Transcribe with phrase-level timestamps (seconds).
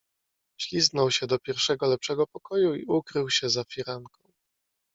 [0.59, 4.31] "Wślizgnął się do pierwszego lepszego pokoju i ukrył się za firanką."